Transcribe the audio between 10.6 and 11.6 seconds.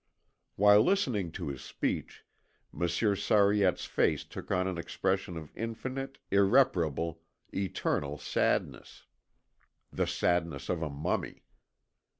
of a mummy.